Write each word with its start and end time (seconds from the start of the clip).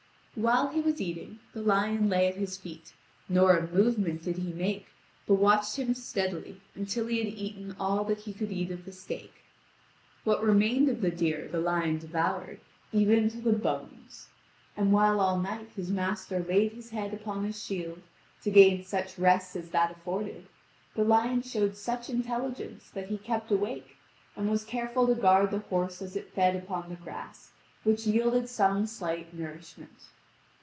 While 0.35 0.69
he 0.69 0.79
was 0.79 1.01
eating, 1.01 1.39
the 1.53 1.61
lion 1.61 2.07
lay 2.07 2.25
at 2.29 2.35
his 2.37 2.55
feet; 2.55 2.93
nor 3.27 3.57
a 3.57 3.67
movement 3.67 4.23
did 4.23 4.37
he 4.37 4.53
make, 4.53 4.87
but 5.27 5.33
watched 5.35 5.75
him 5.77 5.93
steadily 5.93 6.61
until 6.73 7.07
he 7.07 7.17
had 7.19 7.27
eaten 7.33 7.75
all 7.77 8.05
that 8.05 8.19
he 8.21 8.31
could 8.33 8.49
eat 8.49 8.71
of 8.71 8.85
the 8.85 8.93
steak. 8.93 9.33
What 10.23 10.41
remained 10.41 10.87
of 10.87 11.01
the 11.01 11.11
deer 11.11 11.49
the 11.49 11.59
lion 11.59 11.97
devoured, 11.99 12.61
even 12.93 13.29
to 13.29 13.41
the 13.41 13.51
bones. 13.51 14.29
And 14.77 14.93
while 14.93 15.19
all 15.19 15.37
night 15.37 15.69
his 15.75 15.91
master 15.91 16.39
laid 16.39 16.71
his 16.71 16.91
head 16.91 17.13
upon 17.13 17.43
his 17.43 17.61
shield 17.61 18.01
to 18.43 18.49
gain 18.51 18.85
such 18.85 19.19
rest 19.19 19.57
as 19.57 19.69
that 19.71 19.91
afforded, 19.91 20.47
the 20.95 21.03
lion 21.03 21.41
showed 21.41 21.75
such 21.75 22.09
intelligence 22.09 22.89
that 22.91 23.09
he 23.09 23.17
kept 23.17 23.51
awake, 23.51 23.97
and 24.37 24.49
was 24.49 24.63
careful 24.63 25.07
to 25.07 25.13
guard 25.13 25.51
the 25.51 25.59
horse 25.59 26.01
as 26.01 26.15
it 26.15 26.31
fed 26.33 26.55
upon 26.55 26.87
the 26.87 26.95
grass, 26.95 27.51
which 27.83 28.07
yielded 28.07 28.47
some 28.47 28.87
slight 28.87 29.33
nourishment. 29.33 30.05